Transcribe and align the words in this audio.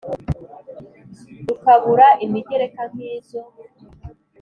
Rukabura 1.47 2.07
imigereka 2.25 2.81
nk'izo 2.91 3.41